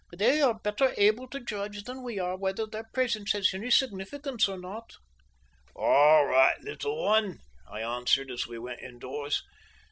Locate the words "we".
2.01-2.17, 8.47-8.57